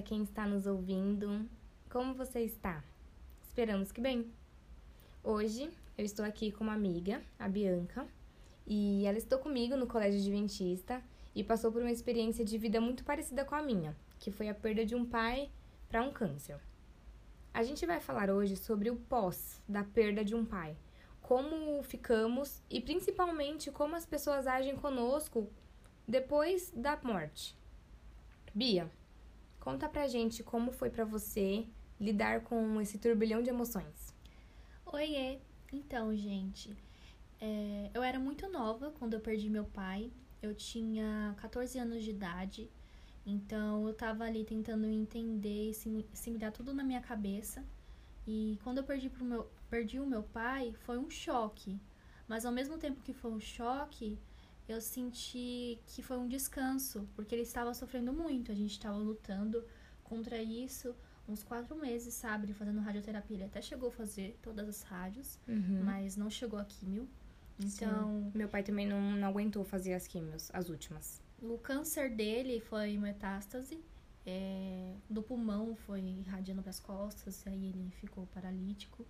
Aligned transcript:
para 0.00 0.08
quem 0.08 0.22
está 0.22 0.46
nos 0.46 0.66
ouvindo. 0.66 1.46
Como 1.90 2.14
você 2.14 2.40
está? 2.40 2.82
Esperamos 3.42 3.92
que 3.92 4.00
bem. 4.00 4.32
Hoje 5.22 5.70
eu 5.98 6.04
estou 6.06 6.24
aqui 6.24 6.50
com 6.50 6.64
uma 6.64 6.72
amiga, 6.72 7.20
a 7.38 7.46
Bianca, 7.46 8.08
e 8.66 9.04
ela 9.04 9.18
estudou 9.18 9.40
comigo 9.40 9.76
no 9.76 9.86
colégio 9.86 10.18
adventista 10.18 11.02
e 11.34 11.44
passou 11.44 11.70
por 11.70 11.82
uma 11.82 11.90
experiência 11.90 12.42
de 12.42 12.56
vida 12.56 12.80
muito 12.80 13.04
parecida 13.04 13.44
com 13.44 13.54
a 13.54 13.60
minha, 13.60 13.94
que 14.18 14.30
foi 14.30 14.48
a 14.48 14.54
perda 14.54 14.86
de 14.86 14.94
um 14.94 15.04
pai 15.04 15.50
para 15.86 16.02
um 16.02 16.10
câncer. 16.10 16.58
A 17.52 17.62
gente 17.62 17.84
vai 17.84 18.00
falar 18.00 18.30
hoje 18.30 18.56
sobre 18.56 18.88
o 18.88 18.96
pós 18.96 19.60
da 19.68 19.84
perda 19.84 20.24
de 20.24 20.34
um 20.34 20.46
pai, 20.46 20.74
como 21.20 21.82
ficamos 21.82 22.62
e 22.70 22.80
principalmente 22.80 23.70
como 23.70 23.94
as 23.94 24.06
pessoas 24.06 24.46
agem 24.46 24.76
conosco 24.76 25.46
depois 26.08 26.72
da 26.74 26.98
morte. 27.02 27.54
Bia, 28.54 28.90
conta 29.60 29.88
pra 29.88 30.08
gente 30.08 30.42
como 30.42 30.72
foi 30.72 30.90
para 30.90 31.04
você 31.04 31.66
lidar 32.00 32.42
com 32.42 32.80
esse 32.80 32.98
turbilhão 32.98 33.42
de 33.42 33.50
emoções. 33.50 34.14
Oiê! 34.86 35.38
Então, 35.72 36.16
gente, 36.16 36.74
é, 37.40 37.90
eu 37.94 38.02
era 38.02 38.18
muito 38.18 38.48
nova 38.48 38.90
quando 38.98 39.14
eu 39.14 39.20
perdi 39.20 39.48
meu 39.48 39.64
pai. 39.64 40.10
Eu 40.42 40.54
tinha 40.54 41.34
14 41.36 41.78
anos 41.78 42.02
de 42.02 42.10
idade. 42.10 42.70
Então, 43.24 43.86
eu 43.86 43.94
tava 43.94 44.24
ali 44.24 44.44
tentando 44.44 44.86
entender 44.86 45.70
e 45.70 46.06
assimilar 46.12 46.50
tudo 46.50 46.72
na 46.72 46.82
minha 46.82 47.00
cabeça. 47.00 47.64
E 48.26 48.58
quando 48.64 48.78
eu 48.78 48.84
perdi, 48.84 49.08
pro 49.08 49.24
meu, 49.24 49.50
perdi 49.68 50.00
o 50.00 50.06
meu 50.06 50.22
pai, 50.22 50.74
foi 50.80 50.98
um 50.98 51.10
choque. 51.10 51.78
Mas 52.26 52.44
ao 52.44 52.52
mesmo 52.52 52.78
tempo 52.78 53.02
que 53.02 53.12
foi 53.12 53.30
um 53.30 53.40
choque, 53.40 54.18
eu 54.70 54.80
senti 54.80 55.78
que 55.86 56.02
foi 56.02 56.16
um 56.18 56.26
descanso, 56.28 57.08
porque 57.14 57.34
ele 57.34 57.42
estava 57.42 57.72
sofrendo 57.74 58.12
muito. 58.12 58.50
A 58.52 58.54
gente 58.54 58.72
estava 58.72 58.96
lutando 58.96 59.64
contra 60.04 60.40
isso 60.42 60.94
uns 61.28 61.42
quatro 61.44 61.76
meses, 61.76 62.14
sabe? 62.14 62.52
Fazendo 62.52 62.80
radioterapia. 62.80 63.36
Ele 63.36 63.44
até 63.44 63.62
chegou 63.62 63.88
a 63.88 63.92
fazer 63.92 64.36
todas 64.42 64.68
as 64.68 64.82
rádios, 64.82 65.38
Uhum. 65.46 65.82
mas 65.84 66.16
não 66.16 66.28
chegou 66.30 66.58
a 66.58 66.64
químio. 66.64 67.08
Então, 67.62 68.30
Sim. 68.32 68.38
meu 68.38 68.48
pai 68.48 68.62
também 68.62 68.86
não, 68.86 69.00
não 69.12 69.28
aguentou 69.28 69.64
fazer 69.64 69.92
as 69.94 70.06
químios, 70.06 70.50
as 70.52 70.68
últimas. 70.70 71.20
o 71.42 71.56
câncer 71.58 72.10
dele 72.14 72.60
foi 72.60 72.96
metástase. 72.98 73.78
é, 74.26 74.94
do 75.08 75.22
pulmão 75.22 75.74
foi 75.86 76.00
irradiando 76.02 76.60
para 76.62 76.70
as 76.70 76.78
costas, 76.78 77.42
aí 77.46 77.66
ele 77.70 77.90
ficou 78.00 78.26
paralítico. 78.34 79.06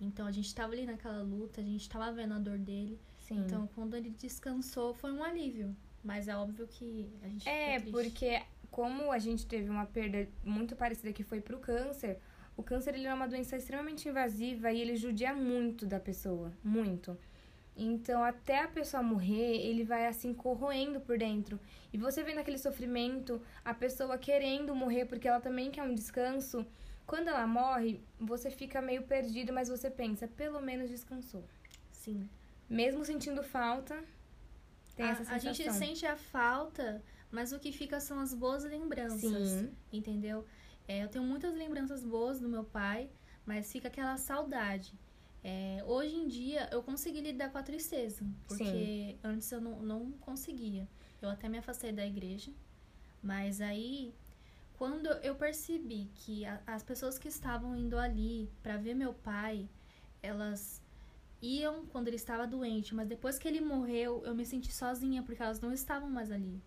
Então 0.00 0.26
a 0.26 0.32
gente 0.32 0.46
estava 0.46 0.72
ali 0.72 0.86
naquela 0.86 1.22
luta, 1.22 1.60
a 1.60 1.64
gente 1.64 1.82
estava 1.82 2.10
vendo 2.12 2.34
a 2.34 2.38
dor 2.38 2.58
dele. 2.58 2.98
Sim. 3.18 3.38
Então 3.38 3.68
quando 3.74 3.94
ele 3.94 4.10
descansou 4.10 4.94
foi 4.94 5.12
um 5.12 5.22
alívio. 5.22 5.76
Mas 6.02 6.28
é 6.28 6.36
óbvio 6.36 6.66
que 6.66 7.12
a 7.22 7.28
gente 7.28 7.48
É, 7.48 7.78
porque 7.78 8.42
como 8.70 9.12
a 9.12 9.18
gente 9.18 9.46
teve 9.46 9.68
uma 9.68 9.84
perda 9.84 10.26
muito 10.42 10.74
parecida 10.74 11.12
que 11.12 11.22
foi 11.22 11.40
pro 11.40 11.58
câncer, 11.58 12.18
o 12.56 12.62
câncer 12.62 12.94
ele 12.94 13.06
é 13.06 13.12
uma 13.12 13.28
doença 13.28 13.56
extremamente 13.56 14.08
invasiva 14.08 14.72
e 14.72 14.80
ele 14.80 14.96
judia 14.96 15.34
muito 15.34 15.86
da 15.86 16.00
pessoa, 16.00 16.52
muito. 16.62 17.16
Então, 17.76 18.22
até 18.22 18.62
a 18.62 18.68
pessoa 18.68 19.02
morrer, 19.02 19.56
ele 19.56 19.84
vai 19.84 20.06
assim 20.06 20.34
corroendo 20.34 21.00
por 21.00 21.16
dentro. 21.16 21.58
E 21.92 21.96
você 21.96 22.22
vendo 22.22 22.38
aquele 22.38 22.58
sofrimento, 22.58 23.40
a 23.64 23.72
pessoa 23.72 24.18
querendo 24.18 24.74
morrer 24.74 25.06
porque 25.06 25.26
ela 25.26 25.40
também 25.40 25.70
quer 25.70 25.82
um 25.82 25.94
descanso, 25.94 26.66
quando 27.10 27.26
ela 27.26 27.44
morre, 27.44 28.00
você 28.20 28.52
fica 28.52 28.80
meio 28.80 29.02
perdido, 29.02 29.52
mas 29.52 29.68
você 29.68 29.90
pensa, 29.90 30.28
pelo 30.28 30.60
menos 30.62 30.88
descansou. 30.88 31.44
Sim. 31.90 32.30
Mesmo 32.68 33.04
sentindo 33.04 33.42
falta, 33.42 34.00
tem 34.94 35.06
a, 35.06 35.10
essa 35.10 35.22
a 35.22 35.26
sensação. 35.40 35.52
gente 35.52 35.72
sente 35.72 36.06
a 36.06 36.16
falta, 36.16 37.02
mas 37.28 37.52
o 37.52 37.58
que 37.58 37.72
fica 37.72 37.98
são 37.98 38.20
as 38.20 38.32
boas 38.32 38.62
lembranças. 38.62 39.48
Sim. 39.48 39.72
Entendeu? 39.92 40.46
É, 40.86 41.02
eu 41.02 41.08
tenho 41.08 41.24
muitas 41.24 41.52
lembranças 41.52 42.04
boas 42.04 42.38
do 42.38 42.48
meu 42.48 42.62
pai, 42.62 43.10
mas 43.44 43.72
fica 43.72 43.88
aquela 43.88 44.16
saudade. 44.16 44.96
É, 45.42 45.82
hoje 45.84 46.14
em 46.14 46.28
dia 46.28 46.68
eu 46.70 46.80
consegui 46.80 47.22
lidar 47.22 47.50
com 47.50 47.58
a 47.58 47.62
tristeza, 47.64 48.24
porque 48.46 48.64
Sim. 48.64 49.18
antes 49.24 49.50
eu 49.50 49.60
não, 49.60 49.82
não 49.82 50.12
conseguia. 50.12 50.86
Eu 51.20 51.28
até 51.28 51.48
me 51.48 51.58
afastei 51.58 51.90
da 51.90 52.06
igreja, 52.06 52.52
mas 53.20 53.60
aí 53.60 54.14
quando 54.80 55.08
eu 55.28 55.34
percebi 55.36 56.02
que 56.20 56.44
a- 56.46 56.60
as 56.66 56.82
pessoas 56.90 57.18
que 57.18 57.28
estavam 57.28 57.76
indo 57.76 57.98
ali 57.98 58.50
para 58.62 58.78
ver 58.78 58.94
meu 58.94 59.12
pai, 59.14 59.68
elas 60.22 60.82
iam 61.42 61.86
quando 61.86 62.08
ele 62.08 62.16
estava 62.16 62.46
doente, 62.46 62.94
mas 62.94 63.08
depois 63.08 63.38
que 63.38 63.48
ele 63.48 63.60
morreu, 63.60 64.22
eu 64.24 64.34
me 64.34 64.46
senti 64.46 64.72
sozinha 64.72 65.22
porque 65.22 65.42
elas 65.42 65.60
não 65.60 65.72
estavam 65.72 66.10
mais 66.10 66.30
ali. 66.32 66.62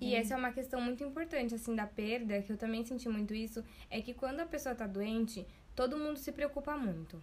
E 0.00 0.14
Entende? 0.14 0.14
essa 0.14 0.34
é 0.34 0.36
uma 0.36 0.52
questão 0.52 0.80
muito 0.80 1.04
importante, 1.04 1.54
assim, 1.54 1.76
da 1.76 1.86
perda, 1.86 2.40
que 2.42 2.50
eu 2.52 2.56
também 2.56 2.84
senti 2.84 3.08
muito 3.08 3.34
isso, 3.34 3.62
é 3.90 4.00
que 4.00 4.14
quando 4.14 4.40
a 4.40 4.46
pessoa 4.46 4.74
tá 4.74 4.86
doente, 4.86 5.46
todo 5.76 5.98
mundo 5.98 6.18
se 6.18 6.32
preocupa 6.32 6.76
muito. 6.76 7.22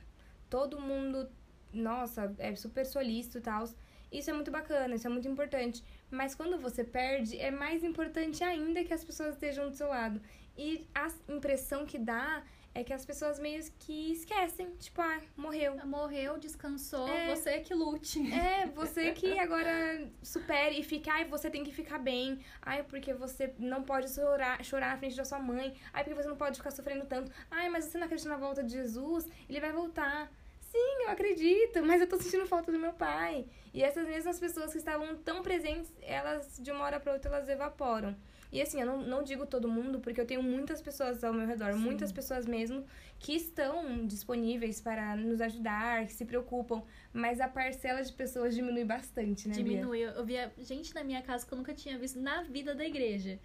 Todo 0.50 0.80
mundo, 0.80 1.28
nossa, 1.74 2.34
é 2.38 2.56
super 2.56 2.86
solícito 2.86 3.40
e 3.40 3.41
tal. 3.41 3.66
Isso 4.12 4.29
é 4.29 4.34
muito 4.34 4.51
bacana, 4.51 4.95
isso 4.95 5.07
é 5.07 5.09
muito 5.09 5.28
importante. 5.28 5.84
Mas 6.09 6.34
quando 6.34 6.57
você 6.57 6.84
perde, 6.84 7.38
é 7.40 7.51
mais 7.51 7.84
importante 7.84 8.44
ainda 8.44 8.84
que 8.84 8.94
as 8.94 9.03
pessoas 9.03 9.34
estejam 9.34 9.69
do 9.69 9.75
seu 9.75 9.88
lado. 9.90 10.22
E 10.57 10.88
a 10.95 11.07
impressão 11.29 11.85
que 11.85 11.97
dá 12.00 12.44
é 12.73 12.84
que 12.84 12.94
as 12.94 13.03
pessoas 13.06 13.40
meio 13.40 13.62
que 13.79 14.12
esquecem. 14.12 14.69
Tipo, 14.78 15.01
ah, 15.01 15.19
morreu. 15.35 15.75
Morreu, 15.85 16.38
descansou, 16.38 17.07
É. 17.09 17.35
você 17.35 17.59
que 17.59 17.73
lute. 17.73 18.19
É, 18.31 18.68
você 18.68 19.12
que 19.13 19.38
agora 19.40 20.07
supere 20.22 20.79
e 20.79 20.84
fica, 20.84 21.12
ai, 21.12 21.25
você 21.25 21.50
tem 21.50 21.63
que 21.63 21.72
ficar 21.72 21.97
bem. 21.97 22.39
Ai, 22.62 22.84
porque 22.84 23.13
você 23.16 23.51
não 23.57 23.81
pode 23.84 24.09
chorar, 24.13 24.63
chorar 24.63 24.91
na 24.91 24.97
frente 24.97 25.16
da 25.18 25.25
sua 25.25 25.39
mãe. 25.39 25.75
Ai, 25.91 26.03
porque 26.03 26.22
você 26.22 26.29
não 26.29 26.38
pode 26.38 26.57
ficar 26.57 26.69
sofrendo 26.72 27.06
tanto. 27.06 27.31
Ai, 27.50 27.68
mas 27.68 27.85
você 27.85 27.97
não 27.97 28.06
acredita 28.06 28.29
na 28.29 28.38
volta 28.38 28.63
de 28.63 28.74
Jesus? 28.74 29.28
Ele 29.50 29.59
vai 29.59 29.72
voltar. 29.72 30.31
Sim, 30.77 31.03
eu 31.05 31.09
acredito, 31.09 31.83
mas 31.83 32.01
eu 32.01 32.07
tô 32.07 32.17
sentindo 32.17 32.45
falta 32.45 32.71
do 32.71 32.77
meu 32.77 32.93
pai. 32.93 33.47
E 33.73 33.81
essas 33.81 34.07
mesmas 34.07 34.39
pessoas 34.39 34.71
que 34.71 34.77
estavam 34.77 35.15
tão 35.15 35.41
presentes, 35.41 35.91
elas, 36.03 36.59
de 36.61 36.71
uma 36.71 36.83
hora 36.83 36.99
pra 36.99 37.13
outra, 37.13 37.31
elas 37.31 37.49
evaporam. 37.49 38.15
E 38.51 38.61
assim, 38.61 38.79
eu 38.79 38.85
não, 38.85 39.01
não 39.01 39.23
digo 39.23 39.47
todo 39.47 39.67
mundo, 39.67 39.99
porque 39.99 40.21
eu 40.21 40.25
tenho 40.25 40.43
muitas 40.43 40.79
pessoas 40.79 41.23
ao 41.23 41.33
meu 41.33 41.47
redor, 41.47 41.73
Sim. 41.73 41.79
muitas 41.79 42.11
pessoas 42.11 42.45
mesmo, 42.45 42.85
que 43.19 43.35
estão 43.35 44.05
disponíveis 44.05 44.79
para 44.79 45.15
nos 45.15 45.41
ajudar, 45.41 46.05
que 46.05 46.13
se 46.13 46.25
preocupam, 46.25 46.83
mas 47.11 47.41
a 47.41 47.47
parcela 47.47 48.03
de 48.03 48.13
pessoas 48.13 48.53
diminui 48.53 48.85
bastante, 48.85 49.47
né? 49.47 49.55
Bia? 49.55 49.63
Diminuiu. 49.63 50.09
Eu 50.11 50.23
via 50.23 50.53
gente 50.59 50.94
na 50.94 51.03
minha 51.03 51.23
casa 51.23 51.45
que 51.45 51.51
eu 51.51 51.57
nunca 51.57 51.73
tinha 51.73 51.97
visto 51.97 52.19
na 52.19 52.44
vida 52.44 52.75
da 52.75 52.85
igreja. 52.85 53.39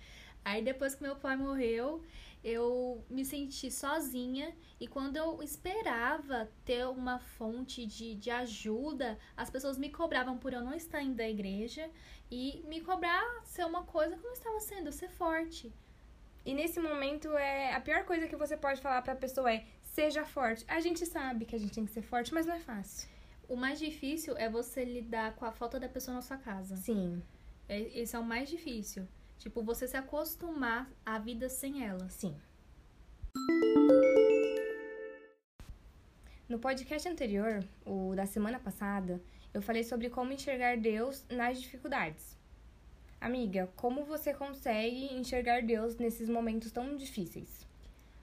Aí 0.44 0.62
depois 0.62 0.94
que 0.94 1.02
meu 1.02 1.16
pai 1.16 1.36
morreu, 1.36 2.02
eu 2.44 3.04
me 3.08 3.24
senti 3.24 3.70
sozinha 3.70 4.54
e 4.80 4.86
quando 4.88 5.16
eu 5.16 5.42
esperava 5.42 6.50
ter 6.64 6.86
uma 6.86 7.18
fonte 7.18 7.86
de, 7.86 8.14
de 8.14 8.30
ajuda, 8.30 9.18
as 9.36 9.48
pessoas 9.50 9.78
me 9.78 9.90
cobravam 9.90 10.36
por 10.38 10.52
eu 10.52 10.60
não 10.60 10.74
estar 10.74 11.02
indo 11.02 11.14
da 11.16 11.28
igreja 11.28 11.88
e 12.30 12.62
me 12.66 12.80
cobrar 12.80 13.22
ser 13.44 13.64
uma 13.64 13.84
coisa 13.84 14.16
que 14.16 14.22
não 14.24 14.32
estava 14.32 14.58
sendo, 14.60 14.90
ser 14.90 15.08
forte. 15.10 15.72
E 16.44 16.54
nesse 16.54 16.80
momento, 16.80 17.28
é 17.36 17.72
a 17.74 17.80
pior 17.80 18.04
coisa 18.04 18.26
que 18.26 18.34
você 18.36 18.56
pode 18.56 18.80
falar 18.80 19.00
pra 19.02 19.14
pessoa 19.14 19.52
é 19.52 19.64
seja 19.84 20.24
forte. 20.24 20.64
A 20.66 20.80
gente 20.80 21.06
sabe 21.06 21.44
que 21.44 21.54
a 21.54 21.58
gente 21.58 21.72
tem 21.74 21.84
que 21.84 21.92
ser 21.92 22.02
forte, 22.02 22.34
mas 22.34 22.46
não 22.46 22.54
é 22.54 22.60
fácil. 22.60 23.08
O 23.48 23.54
mais 23.54 23.78
difícil 23.78 24.36
é 24.36 24.48
você 24.48 24.84
lidar 24.84 25.34
com 25.36 25.44
a 25.44 25.52
falta 25.52 25.78
da 25.78 25.88
pessoa 25.88 26.14
na 26.16 26.22
sua 26.22 26.38
casa. 26.38 26.76
Sim, 26.76 27.22
É- 27.68 28.00
Esse 28.00 28.16
é 28.16 28.18
o 28.18 28.24
mais 28.24 28.48
difícil. 28.48 29.06
Tipo, 29.38 29.62
você 29.62 29.86
se 29.86 29.96
acostumar 29.96 30.90
à 31.04 31.18
vida 31.18 31.48
sem 31.48 31.84
ela. 31.84 32.08
sim. 32.08 32.34
No 36.48 36.58
podcast 36.58 37.08
anterior, 37.08 37.64
o 37.86 38.14
da 38.14 38.26
semana 38.26 38.58
passada, 38.58 39.18
eu 39.54 39.62
falei 39.62 39.82
sobre 39.82 40.10
como 40.10 40.32
enxergar 40.32 40.76
Deus 40.76 41.24
nas 41.30 41.60
dificuldades. 41.60 42.36
Amiga, 43.18 43.72
como 43.76 44.04
você 44.04 44.34
consegue 44.34 45.14
enxergar 45.14 45.62
Deus 45.62 45.96
nesses 45.96 46.28
momentos 46.28 46.70
tão 46.70 46.96
difíceis? 46.96 47.66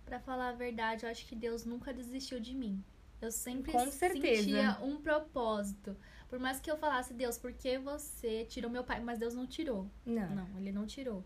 Pra 0.06 0.20
falar 0.20 0.50
a 0.50 0.54
verdade, 0.54 1.06
eu 1.06 1.10
acho 1.10 1.26
que 1.26 1.36
Deus 1.36 1.66
nunca 1.66 1.94
desistiu 1.94 2.40
de 2.40 2.54
mim. 2.54 2.84
Eu 3.22 3.32
sempre 3.32 3.72
Com 3.72 3.92
certeza. 3.92 4.44
sentia 4.44 4.78
um 4.82 4.98
propósito. 4.98 5.96
Por 6.30 6.40
mais 6.40 6.60
que 6.60 6.70
eu 6.70 6.78
falasse, 6.78 7.14
Deus, 7.14 7.38
por 7.38 7.52
que 7.52 7.78
você 7.78 8.46
tirou 8.46 8.70
meu 8.72 8.84
pai? 8.84 9.00
Mas 9.02 9.20
Deus 9.20 9.34
não 9.34 9.46
tirou. 9.48 9.90
Não. 10.06 10.30
Não, 10.36 10.48
ele 10.58 10.72
não 10.72 10.86
tirou. 10.86 11.24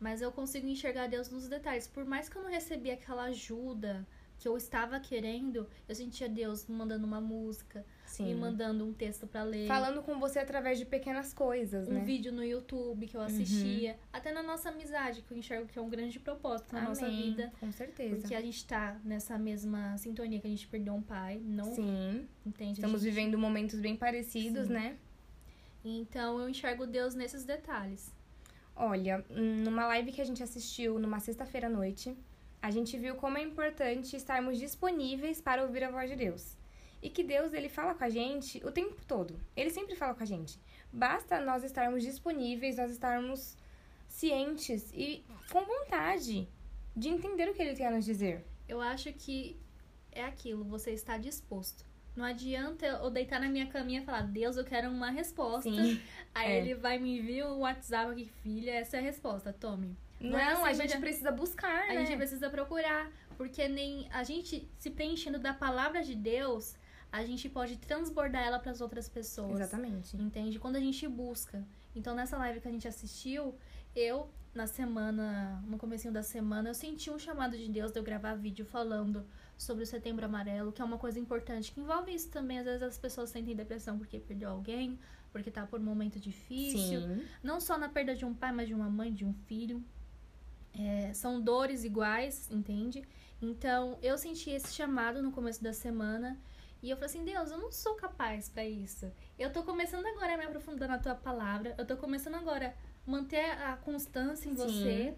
Mas 0.00 0.22
eu 0.22 0.30
consigo 0.32 0.66
enxergar 0.66 1.06
Deus 1.08 1.28
nos 1.30 1.48
detalhes. 1.48 1.86
Por 1.86 2.04
mais 2.04 2.28
que 2.28 2.36
eu 2.36 2.42
não 2.42 2.50
recebi 2.50 2.90
aquela 2.90 3.24
ajuda 3.24 4.06
que 4.38 4.48
eu 4.48 4.56
estava 4.56 4.98
querendo, 5.00 5.68
eu 5.88 5.94
sentia 5.94 6.28
Deus 6.28 6.66
mandando 6.66 7.06
uma 7.06 7.20
música, 7.20 7.84
Sim. 8.06 8.26
me 8.26 8.34
mandando 8.34 8.84
um 8.84 8.92
texto 8.92 9.26
pra 9.26 9.42
ler. 9.42 9.66
Falando 9.66 10.02
com 10.02 10.18
você 10.20 10.38
através 10.38 10.78
de 10.78 10.84
pequenas 10.84 11.32
coisas, 11.34 11.88
um 11.88 11.94
né? 11.94 12.00
vídeo 12.04 12.32
no 12.32 12.44
YouTube 12.44 13.06
que 13.06 13.16
eu 13.16 13.20
assistia. 13.20 13.98
Até 14.12 14.32
na 14.32 14.42
nossa 14.42 14.68
amizade, 14.68 15.22
que 15.22 15.32
eu 15.32 15.36
enxergo 15.38 15.66
que 15.66 15.78
é 15.78 15.82
um 15.82 15.88
grande 15.90 16.18
propósito 16.20 16.72
na 16.74 16.82
nossa 16.82 17.06
Amém, 17.06 17.30
vida. 17.30 17.52
Com 17.58 17.72
certeza. 17.72 18.16
Porque 18.16 18.34
a 18.34 18.40
gente 18.40 18.64
tá 18.66 19.00
nessa 19.04 19.36
mesma 19.38 19.96
sintonia 19.98 20.38
que 20.40 20.46
a 20.46 20.50
gente 20.50 20.66
perdeu 20.68 20.94
um 20.94 21.02
pai, 21.02 21.40
não 21.44 21.74
Sim. 21.74 22.28
entende? 22.46 22.74
Estamos 22.74 23.00
gente- 23.02 23.10
vivendo 23.12 23.38
momentos 23.38 23.80
bem 23.80 23.96
parecidos, 23.96 24.66
Sim. 24.68 24.72
né? 24.74 24.96
Então 25.84 26.38
eu 26.38 26.48
enxergo 26.48 26.86
Deus 26.86 27.14
nesses 27.14 27.44
detalhes. 27.44 28.12
Olha, 28.76 29.24
numa 29.30 29.86
live 29.86 30.12
que 30.12 30.20
a 30.20 30.24
gente 30.24 30.42
assistiu 30.42 30.98
numa 30.98 31.20
sexta-feira 31.20 31.66
à 31.68 31.70
noite, 31.70 32.16
a 32.60 32.70
gente 32.70 32.96
viu 32.98 33.14
como 33.16 33.38
é 33.38 33.42
importante 33.42 34.16
estarmos 34.16 34.58
disponíveis 34.58 35.40
para 35.40 35.62
ouvir 35.62 35.84
a 35.84 35.90
voz 35.90 36.08
de 36.10 36.16
Deus. 36.16 36.56
E 37.04 37.10
que 37.10 37.22
Deus, 37.22 37.52
ele 37.52 37.68
fala 37.68 37.94
com 37.94 38.02
a 38.02 38.08
gente 38.08 38.64
o 38.64 38.72
tempo 38.72 38.96
todo. 39.06 39.38
Ele 39.54 39.68
sempre 39.68 39.94
fala 39.94 40.14
com 40.14 40.22
a 40.22 40.26
gente. 40.26 40.58
Basta 40.90 41.38
nós 41.38 41.62
estarmos 41.62 42.02
disponíveis, 42.02 42.78
nós 42.78 42.90
estarmos 42.90 43.58
cientes 44.08 44.90
e 44.94 45.22
com 45.52 45.62
vontade 45.66 46.48
de 46.96 47.08
entender 47.10 47.46
o 47.50 47.52
que 47.52 47.60
ele 47.60 47.76
quer 47.76 47.92
nos 47.92 48.06
dizer. 48.06 48.42
Eu 48.66 48.80
acho 48.80 49.12
que 49.12 49.54
é 50.12 50.24
aquilo, 50.24 50.64
você 50.64 50.92
está 50.92 51.18
disposto. 51.18 51.84
Não 52.16 52.24
adianta 52.24 52.86
eu 52.86 53.10
deitar 53.10 53.38
na 53.38 53.50
minha 53.50 53.66
caminha 53.66 54.00
e 54.00 54.04
falar, 54.04 54.22
Deus, 54.22 54.56
eu 54.56 54.64
quero 54.64 54.88
uma 54.88 55.10
resposta. 55.10 55.68
Sim, 55.68 56.00
Aí 56.34 56.52
é. 56.52 56.58
ele 56.58 56.74
vai 56.74 56.96
me 56.98 57.18
enviar 57.18 57.52
um 57.52 57.58
WhatsApp 57.58 58.12
aqui, 58.12 58.30
filha, 58.42 58.70
essa 58.70 58.96
é 58.96 59.00
a 59.00 59.02
resposta, 59.02 59.52
tome. 59.52 59.94
Não, 60.18 60.38
é 60.38 60.52
assim, 60.52 60.62
a 60.62 60.72
gente 60.72 60.94
é- 60.94 61.00
precisa 61.00 61.30
buscar, 61.30 61.90
A 61.90 61.92
né? 61.92 62.06
gente 62.06 62.16
precisa 62.16 62.48
procurar, 62.48 63.12
porque 63.36 63.68
nem 63.68 64.08
a 64.10 64.22
gente 64.22 64.66
se 64.78 64.90
preenchendo 64.90 65.38
da 65.38 65.52
palavra 65.52 66.02
de 66.02 66.14
Deus, 66.14 66.76
a 67.14 67.24
gente 67.24 67.48
pode 67.48 67.76
transbordar 67.76 68.42
ela 68.44 68.58
para 68.58 68.72
as 68.72 68.80
outras 68.80 69.08
pessoas. 69.08 69.60
Exatamente. 69.60 70.16
Entende? 70.16 70.58
Quando 70.58 70.74
a 70.74 70.80
gente 70.80 71.06
busca. 71.06 71.64
Então, 71.94 72.12
nessa 72.12 72.36
live 72.36 72.60
que 72.60 72.66
a 72.66 72.70
gente 72.72 72.88
assistiu, 72.88 73.54
eu, 73.94 74.28
na 74.52 74.66
semana, 74.66 75.62
no 75.64 75.78
comecinho 75.78 76.12
da 76.12 76.24
semana, 76.24 76.70
eu 76.70 76.74
senti 76.74 77.12
um 77.12 77.18
chamado 77.18 77.56
de 77.56 77.68
Deus 77.68 77.92
de 77.92 78.00
eu 78.00 78.02
gravar 78.02 78.34
vídeo 78.34 78.66
falando 78.66 79.24
sobre 79.56 79.84
o 79.84 79.86
setembro 79.86 80.24
amarelo, 80.24 80.72
que 80.72 80.82
é 80.82 80.84
uma 80.84 80.98
coisa 80.98 81.20
importante, 81.20 81.70
que 81.70 81.80
envolve 81.80 82.12
isso 82.12 82.30
também. 82.30 82.58
Às 82.58 82.64
vezes 82.64 82.82
as 82.82 82.98
pessoas 82.98 83.30
sentem 83.30 83.54
depressão 83.54 83.96
porque 83.96 84.18
perdeu 84.18 84.50
alguém, 84.50 84.98
porque 85.30 85.52
tá 85.52 85.64
por 85.64 85.78
um 85.78 85.84
momento 85.84 86.18
difícil. 86.18 87.00
Sim. 87.00 87.24
Não 87.44 87.60
só 87.60 87.78
na 87.78 87.88
perda 87.88 88.16
de 88.16 88.24
um 88.24 88.34
pai, 88.34 88.50
mas 88.50 88.66
de 88.66 88.74
uma 88.74 88.90
mãe, 88.90 89.14
de 89.14 89.24
um 89.24 89.32
filho. 89.46 89.80
É, 90.76 91.12
são 91.14 91.40
dores 91.40 91.84
iguais, 91.84 92.50
entende? 92.50 93.04
Então, 93.40 93.96
eu 94.02 94.18
senti 94.18 94.50
esse 94.50 94.74
chamado 94.74 95.22
no 95.22 95.30
começo 95.30 95.62
da 95.62 95.72
semana. 95.72 96.36
E 96.84 96.90
eu 96.90 96.98
falei 96.98 97.06
assim, 97.06 97.24
Deus, 97.24 97.50
eu 97.50 97.56
não 97.56 97.72
sou 97.72 97.94
capaz 97.94 98.50
pra 98.50 98.62
isso. 98.62 99.10
Eu 99.38 99.50
tô 99.50 99.62
começando 99.62 100.04
agora 100.04 100.34
a 100.34 100.36
me 100.36 100.44
aprofundar 100.44 100.86
na 100.86 100.98
tua 100.98 101.14
palavra. 101.14 101.74
Eu 101.78 101.86
tô 101.86 101.96
começando 101.96 102.34
agora 102.34 102.76
a 103.06 103.10
manter 103.10 103.52
a 103.52 103.74
constância 103.78 104.50
em 104.50 104.54
Sim. 104.54 104.62
você. 104.62 105.14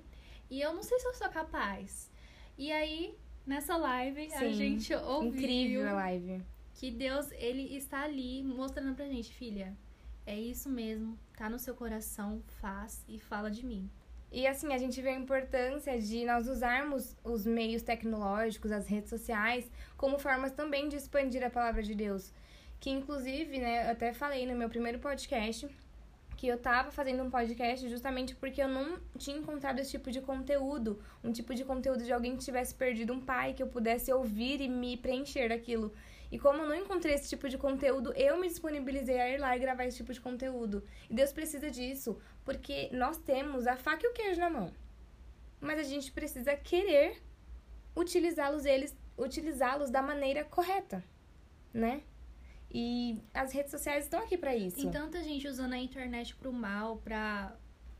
E 0.48 0.60
eu 0.60 0.72
não 0.72 0.84
sei 0.84 0.96
se 1.00 1.08
eu 1.08 1.14
sou 1.14 1.28
capaz. 1.28 2.08
E 2.56 2.70
aí, 2.70 3.18
nessa 3.44 3.76
live, 3.76 4.32
a 4.32 4.38
Sim. 4.38 4.52
gente 4.52 4.94
ouviu 4.94 5.32
Incrível 5.40 5.88
a 5.88 5.92
live. 5.94 6.40
que 6.72 6.88
Deus, 6.88 7.32
ele 7.32 7.76
está 7.76 8.04
ali 8.04 8.44
mostrando 8.44 8.94
pra 8.94 9.06
gente, 9.06 9.34
filha, 9.34 9.76
é 10.24 10.38
isso 10.38 10.68
mesmo, 10.68 11.18
tá 11.36 11.50
no 11.50 11.58
seu 11.58 11.74
coração, 11.74 12.44
faz 12.60 13.04
e 13.08 13.18
fala 13.18 13.50
de 13.50 13.66
mim. 13.66 13.90
E 14.30 14.46
assim, 14.46 14.72
a 14.72 14.78
gente 14.78 15.00
vê 15.00 15.10
a 15.10 15.18
importância 15.18 15.98
de 15.98 16.24
nós 16.24 16.48
usarmos 16.48 17.16
os 17.22 17.46
meios 17.46 17.82
tecnológicos, 17.82 18.72
as 18.72 18.86
redes 18.86 19.08
sociais, 19.08 19.70
como 19.96 20.18
formas 20.18 20.52
também 20.52 20.88
de 20.88 20.96
expandir 20.96 21.44
a 21.44 21.50
palavra 21.50 21.82
de 21.82 21.94
Deus. 21.94 22.32
Que 22.80 22.90
inclusive, 22.90 23.58
né, 23.58 23.86
eu 23.86 23.92
até 23.92 24.12
falei 24.12 24.46
no 24.46 24.56
meu 24.56 24.68
primeiro 24.68 24.98
podcast 24.98 25.68
que 26.36 26.46
eu 26.46 26.58
tava 26.58 26.90
fazendo 26.90 27.22
um 27.22 27.30
podcast 27.30 27.88
justamente 27.88 28.34
porque 28.34 28.62
eu 28.62 28.68
não 28.68 28.98
tinha 29.16 29.38
encontrado 29.38 29.78
esse 29.78 29.92
tipo 29.92 30.10
de 30.10 30.20
conteúdo, 30.20 31.00
um 31.24 31.32
tipo 31.32 31.54
de 31.54 31.64
conteúdo 31.64 32.04
de 32.04 32.12
alguém 32.12 32.36
que 32.36 32.44
tivesse 32.44 32.74
perdido 32.74 33.12
um 33.14 33.20
pai, 33.20 33.54
que 33.54 33.62
eu 33.62 33.66
pudesse 33.66 34.12
ouvir 34.12 34.60
e 34.60 34.68
me 34.68 34.98
preencher 34.98 35.48
daquilo. 35.48 35.92
E 36.30 36.38
como 36.38 36.62
eu 36.62 36.68
não 36.68 36.74
encontrei 36.74 37.14
esse 37.14 37.28
tipo 37.28 37.48
de 37.48 37.56
conteúdo, 37.56 38.12
eu 38.14 38.38
me 38.38 38.48
disponibilizei 38.48 39.20
a 39.20 39.30
ir 39.30 39.38
lá 39.38 39.56
e 39.56 39.60
gravar 39.60 39.84
esse 39.86 39.98
tipo 39.98 40.12
de 40.12 40.20
conteúdo. 40.20 40.82
E 41.08 41.14
Deus 41.14 41.32
precisa 41.32 41.70
disso, 41.70 42.20
porque 42.44 42.88
nós 42.92 43.16
temos 43.18 43.66
a 43.66 43.76
faca 43.76 44.04
e 44.04 44.10
o 44.10 44.12
queijo 44.12 44.40
na 44.40 44.50
mão. 44.50 44.72
Mas 45.60 45.78
a 45.78 45.84
gente 45.84 46.10
precisa 46.12 46.56
querer 46.56 47.22
utilizá-los 47.94 48.64
eles, 48.64 48.96
utilizá-los 49.16 49.90
da 49.90 50.02
maneira 50.02 50.44
correta, 50.44 51.02
né? 51.72 52.02
E 52.70 53.22
as 53.32 53.52
redes 53.52 53.70
sociais 53.70 54.04
estão 54.04 54.20
aqui 54.20 54.36
para 54.36 54.54
isso. 54.54 54.76
Tem 54.76 54.90
tanta 54.90 55.22
gente 55.22 55.46
usando 55.48 55.72
a 55.72 55.78
internet 55.78 56.34
pro 56.36 56.52
mal, 56.52 56.98
pra, 56.98 57.56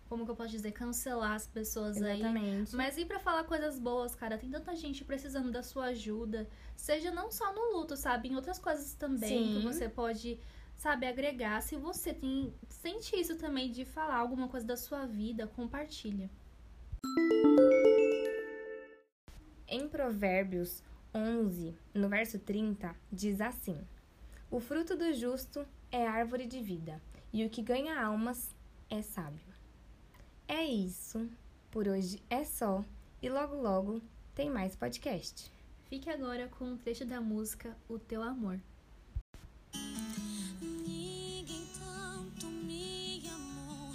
como 0.08 0.24
que 0.24 0.30
eu 0.30 0.36
posso 0.36 0.50
dizer, 0.50 0.72
cancelar 0.72 1.32
as 1.32 1.46
pessoas 1.46 2.00
aí. 2.00 2.20
Exatamente. 2.20 2.76
Mas 2.76 2.96
e 2.96 3.04
pra 3.04 3.18
falar 3.18 3.44
coisas 3.44 3.78
boas, 3.78 4.14
cara? 4.14 4.38
Tem 4.38 4.50
tanta 4.50 4.74
gente 4.74 5.04
precisando 5.04 5.50
da 5.50 5.62
sua 5.62 5.86
ajuda. 5.86 6.48
Seja 6.76 7.10
não 7.10 7.30
só 7.30 7.52
no 7.52 7.76
luto, 7.76 7.96
sabe? 7.96 8.28
Em 8.28 8.36
outras 8.36 8.58
coisas 8.58 8.94
também 8.94 9.54
que 9.54 9.60
Sim. 9.60 9.62
você 9.62 9.88
pode, 9.88 10.38
sabe, 10.76 11.06
agregar. 11.06 11.60
Se 11.62 11.76
você 11.76 12.14
tem 12.14 12.54
sente 12.68 13.16
isso 13.16 13.36
também 13.36 13.70
de 13.70 13.84
falar 13.84 14.16
alguma 14.16 14.48
coisa 14.48 14.66
da 14.66 14.76
sua 14.76 15.06
vida, 15.06 15.46
compartilha. 15.46 16.30
Em 19.68 19.88
Provérbios 19.88 20.82
11, 21.12 21.74
no 21.92 22.08
verso 22.08 22.38
30, 22.38 22.94
diz 23.10 23.40
assim: 23.40 23.76
O 24.50 24.60
fruto 24.60 24.96
do 24.96 25.12
justo 25.12 25.66
é 25.90 26.06
árvore 26.06 26.46
de 26.46 26.60
vida, 26.60 27.00
e 27.32 27.44
o 27.44 27.50
que 27.50 27.62
ganha 27.62 28.00
almas 28.00 28.54
é 28.88 29.02
sábio 29.02 29.45
isso. 30.66 31.28
Por 31.70 31.88
hoje 31.88 32.20
é 32.28 32.44
só. 32.44 32.84
E 33.22 33.28
logo, 33.28 33.56
logo 33.56 34.02
tem 34.34 34.50
mais 34.50 34.76
podcast. 34.76 35.50
Fique 35.88 36.10
agora 36.10 36.48
com 36.48 36.64
um 36.64 36.76
trecho 36.76 37.04
da 37.04 37.20
música 37.20 37.76
O 37.88 37.98
Teu 37.98 38.22
Amor. 38.22 38.60
Ninguém 40.60 41.66
tanto 41.78 42.46
me 42.46 43.22
amou 43.28 43.94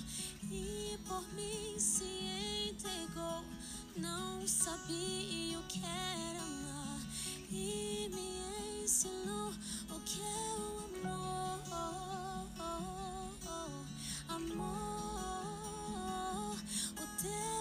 e 0.50 0.98
por 1.08 1.22
mim 1.34 1.78
se 1.78 2.70
entregou. 2.70 3.44
Não 3.98 4.48
sabia 4.48 5.60
o 5.60 5.64
que 5.64 5.80
era 5.84 6.40
amar 6.40 7.00
e 7.52 8.10
me 8.10 8.84
ensinou 8.84 9.50
o 9.90 10.00
que 10.06 10.22
é 10.22 10.56
o 10.58 11.08
amor. 11.08 11.42
Amor. 14.30 15.11
still 17.22 17.61